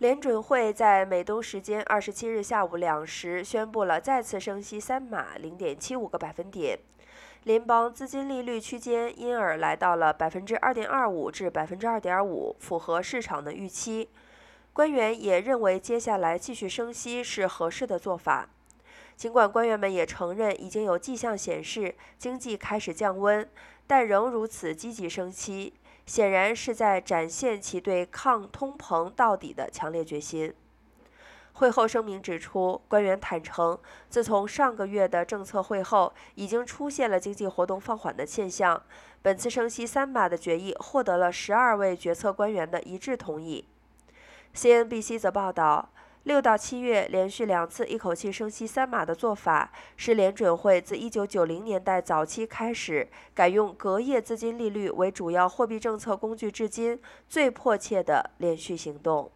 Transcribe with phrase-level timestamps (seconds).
[0.00, 6.78] 联准会在美东时间二十七日下午两时宣布了再次升息三码零点七五个百分点，
[7.44, 14.08] 联邦资金利率区间因而来到了百分之二点二五至百分之二点五，符合市场的预期。
[14.72, 18.48] 官员也认为接下来继续升息是合适的做法。
[19.16, 23.46] 尽管官员们也承认已经有迹象显示经济开始降温，
[23.86, 25.74] 但仍如此积极升息。
[26.10, 30.52] 显然是在展现其对抗通膨到底的强烈决心。
[31.52, 33.78] 会后声明指出，官员坦诚，
[34.08, 38.82] 自从上个月的政策会后，已经出现了经济活动放缓的现象。
[39.22, 43.64] 本次升息三码的决议获得了十二位决策官员的一致同意。
[44.52, 45.90] CNBC 则报道。
[46.24, 59.30] 六到七月连续两次一口气升息三码的做法，是联准会自一九九零年代早期开始改用隔夜资金利率为主要货币政策工具至今最迫切的连续行动。